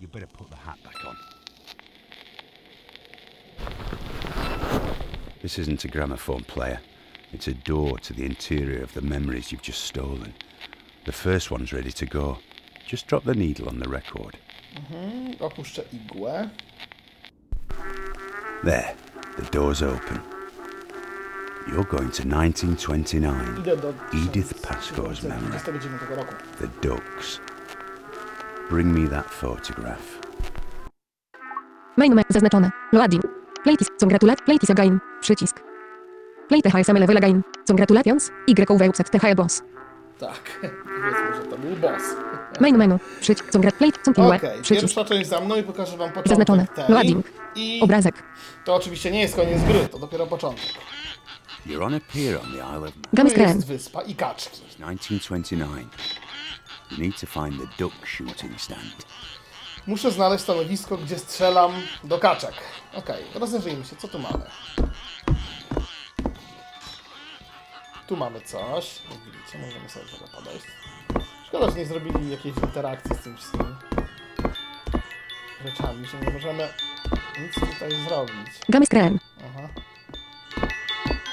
[0.00, 1.16] You better put the hat back on.
[5.42, 6.80] This isn't a gramophone player.
[7.32, 10.34] It's a door to the interior of the memories you've just stolen.
[11.04, 12.38] The first one's ready to go.
[12.90, 14.36] Just drop the needle on the record.
[14.76, 16.48] Mhm, Opuszczę igłę.
[18.64, 18.94] There,
[19.36, 20.18] the door's open.
[21.68, 23.58] You're going to 1929.
[23.58, 25.52] Idę do Edith Pascoe's memory.
[25.58, 26.34] 1929 roku.
[26.58, 27.40] The Ducks.
[28.70, 30.20] Bring me that photograph.
[31.96, 32.70] Main menu zaznaczone.
[32.92, 33.22] Loading.
[33.64, 33.88] Playtis.
[34.00, 34.38] Congratulat.
[34.44, 35.00] Playtis again.
[35.20, 35.60] Przycisk.
[36.48, 37.42] Play the HSM level again.
[37.66, 38.30] Congratulations.
[38.46, 39.62] Y UWZ TH boss.
[40.18, 40.40] Tak,
[40.84, 42.02] powiedzmy, że to był boss.
[42.60, 42.98] Main menu.
[43.20, 43.50] Przycisk.
[43.50, 43.74] Congrat.
[43.74, 43.92] Play.
[44.04, 44.36] Continue.
[44.36, 44.80] Okej, Przycisk.
[44.80, 46.66] pierwsza część za mną i pokażę wam początek Zaznaczone.
[46.66, 46.84] tej.
[46.88, 47.26] Loading.
[47.54, 48.22] I Obrazek.
[48.64, 50.64] to oczywiście nie jest koniec gry, to dopiero początek.
[51.66, 53.02] You're on a pier on the Isle of Man.
[53.12, 54.56] Gamy Tu jest wyspa i kaczki.
[54.56, 55.88] It's 1929.
[56.90, 59.06] You need to find the duck shooting stand.
[59.86, 61.72] Muszę znaleźć stanowisko, gdzie strzelam
[62.04, 62.54] do kaczek.
[62.94, 64.44] Okej, rozejrzyjmy się, co tu mamy.
[68.06, 69.00] Tu mamy coś.
[69.10, 70.64] Jak widzicie, możemy sobie trochę podejść.
[71.54, 73.64] Szkoda, że nie zrobili jakiejś interakcji z tym wszystkimi
[75.64, 76.68] rzeczami, że nie możemy
[77.40, 78.48] nic tutaj zrobić.
[78.68, 79.18] Gamy screen.
[79.46, 79.68] Aha,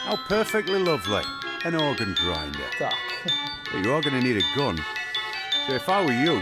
[0.06, 1.22] How perfectly lovely.
[1.66, 2.70] An organ grinder.
[2.80, 2.96] tak.
[3.74, 4.78] But you are going to need a gun.
[5.68, 6.42] So if I were you,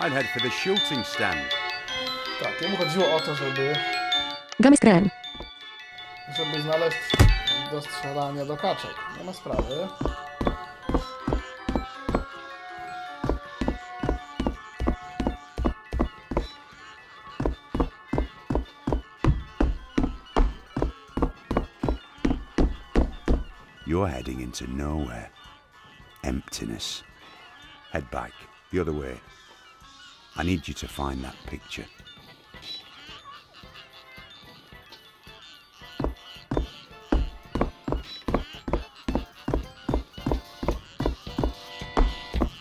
[0.00, 1.40] I'd head for the shooting stand.
[2.42, 3.76] Tak, jemu chodziło o to, żeby,
[4.60, 5.10] Gamy screen.
[6.36, 6.96] żeby znaleźć
[7.72, 8.94] do strzelania do kaczek.
[9.18, 9.88] Nie ma sprawy.
[23.92, 25.28] You're heading into nowhere.
[26.24, 27.02] Emptiness.
[27.90, 28.32] Head back,
[28.70, 29.20] the other way.
[30.34, 31.84] I need you to find that picture.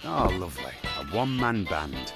[0.03, 0.73] Oh, lovely.
[0.99, 2.11] A one man band.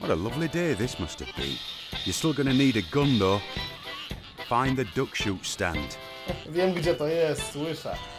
[0.00, 1.56] What a lovely day this must have been.
[2.04, 3.40] You're still going to need a gun, though.
[4.48, 5.96] Find the duck shoot stand.
[6.48, 8.17] Wiem, gdzie to jest, słyszę.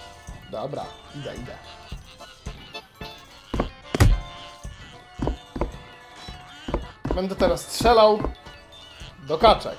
[0.51, 0.85] Dobra,
[1.15, 1.55] idę, idę.
[7.15, 8.19] Będę teraz strzelał
[9.27, 9.77] do kaczek.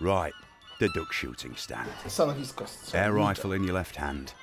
[0.00, 0.34] Right,
[0.80, 1.88] the duck shooting stand.
[2.08, 3.28] Stanowisko Air strzelnicze.
[3.28, 4.34] rifle in your left hand.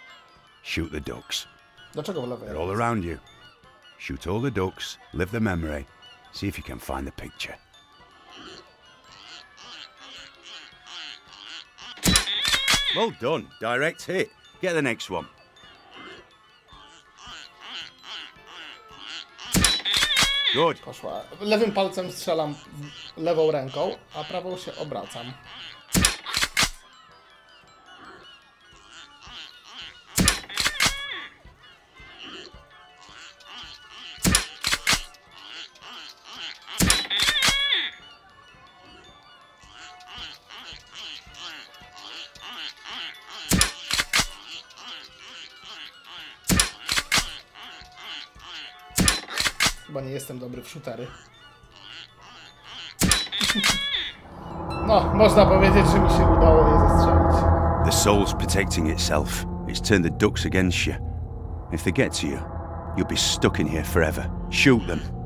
[0.64, 1.46] Shoot the ducks.
[1.94, 2.50] Dlaczego w lewej?
[2.50, 3.18] They're all around you.
[4.00, 5.86] Shoot all the ducks, live the memory,
[6.34, 7.58] see if you can find the picture.
[12.96, 14.30] Well done, direct hit.
[14.62, 15.28] Get the next one.
[20.54, 20.80] Good.
[20.80, 21.22] Poszła.
[21.42, 22.56] Lewym palcem strzelam
[23.18, 25.34] lewą ręką, a prawą się obracam.
[50.72, 51.08] Shootery.
[54.88, 57.36] No, można powiedzieć, że mi się udało je zastrzelić.
[57.86, 59.46] The soul's protecting itself.
[59.68, 60.94] It's turned the ducks against you.
[61.72, 62.40] If they get to you,
[62.98, 64.30] you'll be stuck in here forever.
[64.50, 65.21] Shoot them.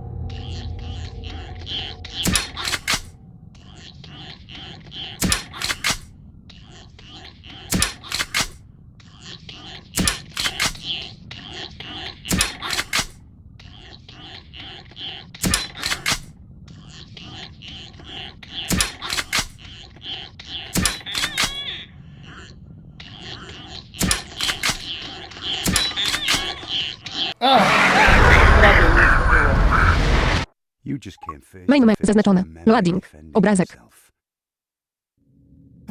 [31.68, 32.44] Main menu zaznaczone.
[32.66, 33.04] Loading.
[33.34, 33.68] Obrazek.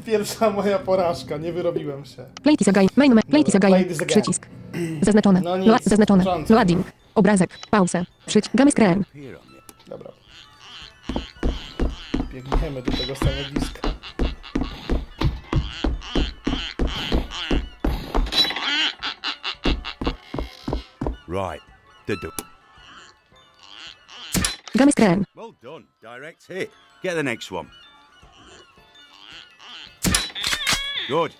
[0.07, 2.24] Pierwsza moja porażka, nie wyrobiłem się.
[2.59, 2.88] This again.
[2.96, 3.44] Main menu.
[3.44, 4.07] Dobra, again.
[4.07, 4.46] Przycisk.
[5.02, 5.40] Zaznaczone.
[5.40, 6.24] No nic, Loa- zaznaczone.
[6.48, 6.86] Loading.
[7.14, 7.58] Obrazek.
[7.70, 8.06] Pauzę.
[8.26, 8.44] Przyć.
[8.54, 9.04] Gamy screen.
[9.14, 9.88] Here on it.
[9.88, 10.12] Dobra.
[12.32, 13.94] Biegniemy do tego stanowiska.
[21.28, 21.62] Right,
[22.06, 22.34] the duck.
[24.76, 25.24] Gamy screen.
[25.34, 26.70] Well done, direct hit.
[27.02, 27.68] Get the next one.
[31.08, 31.32] Good.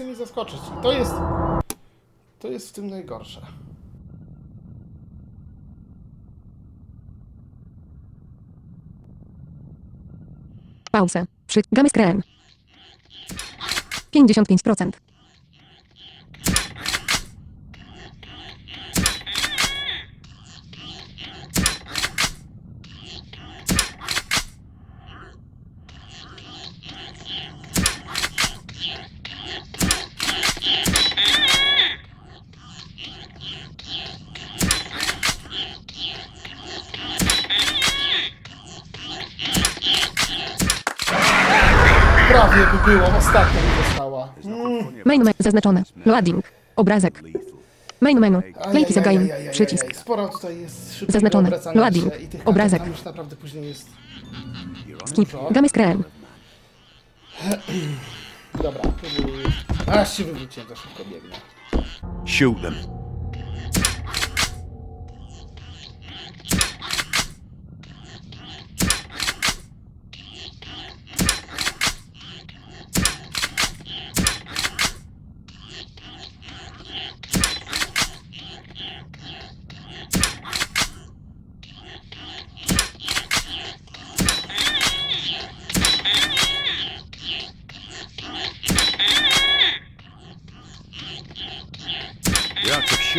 [0.00, 0.60] Chce mi zaskoczyć.
[0.82, 1.12] To jest...
[2.38, 3.40] To jest w tym najgorsze.
[10.90, 11.26] Pauzę.
[11.46, 11.62] Przy.
[11.72, 12.22] Gamy screen.
[14.14, 14.90] 55%.
[42.84, 44.28] Prawie by było, ostatnia mi została.
[45.04, 45.82] Main menu zaznaczone.
[46.06, 46.44] Loading.
[46.76, 47.22] Obrazek.
[48.00, 48.42] Main menu.
[48.70, 48.96] Play is.
[48.98, 49.52] Ajajajajajaj.
[49.52, 49.96] Przycisk.
[49.96, 51.48] Sporo tutaj jest szybkiego Zaznaczone.
[51.48, 52.14] obracania Loading.
[52.14, 52.82] się i tych Obrazek.
[52.82, 53.88] tam już naprawdę później jest...
[55.04, 55.28] Skip.
[55.50, 56.02] Game screen.
[58.62, 59.44] Dobra, próbuję.
[59.86, 61.36] Aż się wywróciłem, to szybko biegnę.
[62.26, 62.99] Shoot them.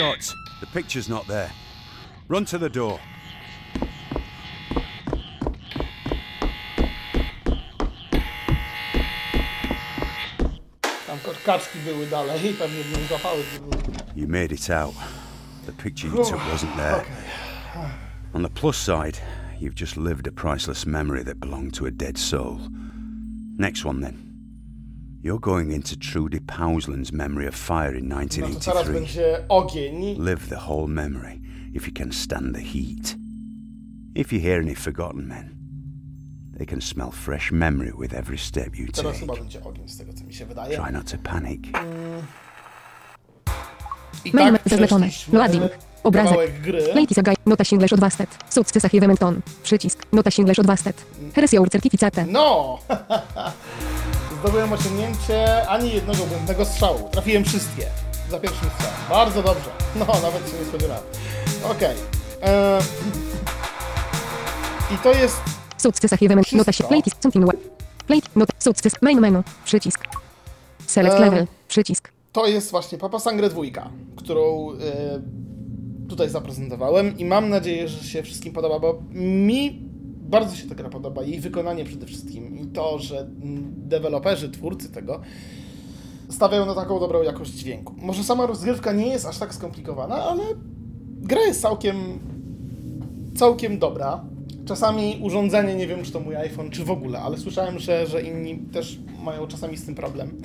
[0.02, 0.36] Shots.
[0.60, 1.52] The picture's not there.
[2.28, 3.00] Run to the door.
[11.08, 11.34] Tam ko-
[11.86, 13.44] były dalej i pewnie w złapały.
[14.16, 14.96] You made it out.
[15.66, 17.06] The picture you took wasn't there.
[18.34, 19.20] On the plus side,
[19.60, 22.60] you've just lived a priceless memory that belonged to a dead soul.
[23.58, 24.31] Next one, then.
[25.24, 28.94] You're going into Trudy Powsland's memory of fire in No to teraz 1983.
[28.94, 30.16] będzie ogień.
[30.20, 31.42] Live the whole memory
[31.74, 33.16] if you can stand the heat.
[34.16, 35.56] If you hear any forgotten men,
[36.58, 39.20] they can smell fresh memory with every step you Teraz take.
[39.20, 40.78] chyba będzie ogień, z tego co mi się wydaje.
[40.78, 41.62] Try not to panic.
[44.26, 45.08] I Main tak menu zaznaczone.
[45.08, 45.64] przeszliśmy Loading.
[46.04, 46.30] Obrazek.
[46.32, 46.84] kawałek gry.
[46.92, 47.36] Play is again.
[47.46, 48.38] Nota Singlish odwastet.
[48.50, 49.42] Success Sahie Menton.
[49.64, 50.06] Przycisk.
[50.14, 51.06] Nota Singlish odwastet.
[51.36, 52.26] Heres your certificate.
[52.26, 52.80] No!
[54.42, 57.10] Zdobyłem osiągnięcie ani jednego błędnego strzału.
[57.12, 57.86] Trafiłem wszystkie.
[58.30, 58.96] Za pierwszym strzałem.
[59.10, 59.70] Bardzo dobrze.
[60.00, 61.04] No, nawet się nie spodziewałem.
[61.72, 61.96] Okej.
[62.42, 62.82] Eee,
[64.96, 65.38] I to jest
[65.78, 66.58] Success Sahie Menton.
[66.58, 66.88] Nota Wszystko.
[66.90, 67.58] Play web.
[68.08, 68.22] Play.
[68.36, 68.54] Nota.
[68.60, 69.02] Success.
[69.02, 69.44] Main menu.
[69.66, 70.06] Przycisk.
[70.88, 71.22] Select Em.
[71.22, 71.48] level.
[71.68, 72.12] Przycisk.
[72.32, 73.62] to jest właśnie Papa Sangre 2,
[74.16, 74.78] którą e,
[76.10, 79.90] tutaj zaprezentowałem i mam nadzieję, że się wszystkim podoba, bo mi
[80.32, 83.28] bardzo się ta gra podoba, jej wykonanie przede wszystkim i to, że
[83.68, 85.22] deweloperzy, twórcy tego
[86.30, 87.94] stawiają na taką dobrą jakość dźwięku.
[87.98, 90.44] Może sama rozgrywka nie jest aż tak skomplikowana, ale
[91.22, 91.96] gra jest całkiem
[93.36, 94.24] całkiem dobra.
[94.66, 98.22] Czasami urządzenie, nie wiem czy to mój iPhone, czy w ogóle, ale słyszałem, że, że
[98.22, 100.42] inni też mają czasami z tym problem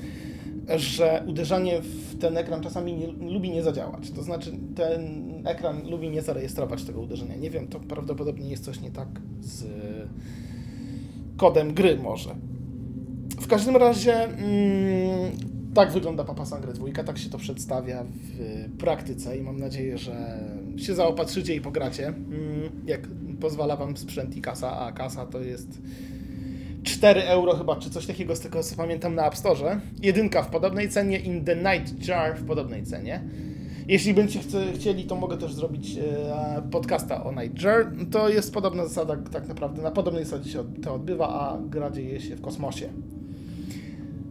[0.76, 4.10] że uderzanie w ten ekran czasami nie, lubi nie zadziałać.
[4.10, 7.36] To znaczy, ten ekran lubi nie zarejestrować tego uderzenia.
[7.36, 9.08] Nie wiem, to prawdopodobnie jest coś nie tak
[9.40, 9.64] z
[11.36, 12.34] kodem gry może.
[13.40, 15.32] W każdym razie mm,
[15.74, 20.40] tak wygląda Papa Sangre 2, tak się to przedstawia w praktyce i mam nadzieję, że
[20.76, 22.26] się zaopatrzycie i pogracie, mm,
[22.86, 23.08] jak
[23.40, 25.80] pozwala Wam sprzęt i kasa, a kasa to jest
[26.86, 29.80] 4 euro chyba, czy coś takiego z tego co pamiętam na App Store.
[30.02, 33.22] Jedynka w podobnej cenie, In the Night Jar w podobnej cenie.
[33.88, 37.92] Jeśli będziecie chcieli, to mogę też zrobić e, podcasta o Night Jar.
[38.10, 42.20] To jest podobna zasada, tak naprawdę na podobnej zasadzie się to odbywa, a gra dzieje
[42.20, 42.88] się w kosmosie.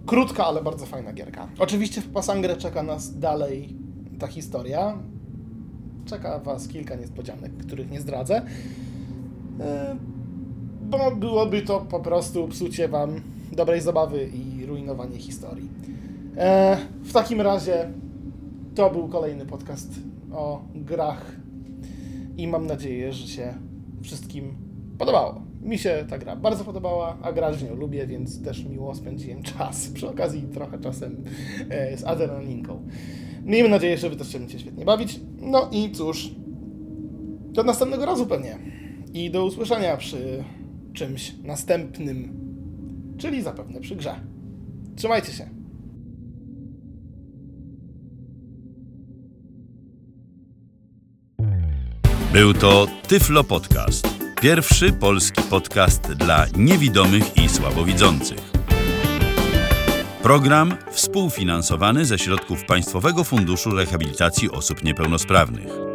[0.06, 1.48] Krótka, ale bardzo fajna gierka.
[1.60, 3.76] Oczywiście w Pasangre czeka nas dalej
[4.20, 4.98] ta historia.
[6.06, 8.42] Czeka Was kilka niespodzianek, których nie zdradzę.
[10.90, 13.22] Bo byłoby to po prostu psucie Wam
[13.52, 15.70] dobrej zabawy i rujnowanie historii.
[16.38, 17.90] E, w takim razie
[18.76, 19.90] to był kolejny podcast
[20.32, 21.36] o grach
[22.38, 23.54] i mam nadzieję, że się
[24.02, 24.54] wszystkim
[24.98, 25.42] podobało.
[25.62, 29.44] Mi się ta gra bardzo podobała, a grać w nią lubię, więc też miło spędziłem
[29.58, 29.88] czas.
[29.88, 31.24] Przy okazji trochę czasem
[31.70, 32.88] e, z adrenalinką.
[33.46, 35.20] Miejmy nadzieję, że Wy też się będziecie świetnie bawić.
[35.42, 36.32] No i cóż,
[37.52, 38.58] do następnego razu pewnie.
[39.14, 40.44] I do usłyszenia przy
[40.96, 42.34] czymś następnym,
[43.18, 44.16] czyli zapewne przy grze.
[44.96, 45.50] Trzymajcie się.
[52.34, 54.08] Był to Tyflo Podcast.
[54.42, 58.52] Pierwszy polski podcast dla niewidomych i słabowidzących.
[60.24, 65.95] Program współfinansowany ze środków Państwowego Funduszu Rehabilitacji Osób Niepełnosprawnych.